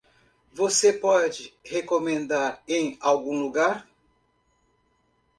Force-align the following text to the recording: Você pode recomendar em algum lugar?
Você 0.51 0.91
pode 0.93 1.55
recomendar 1.63 2.63
em 2.67 2.97
algum 2.99 3.39
lugar? 3.39 3.87